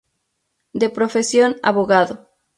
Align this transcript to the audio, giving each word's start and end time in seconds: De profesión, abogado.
De 0.73 0.87
profesión, 0.97 1.51
abogado. 1.61 2.15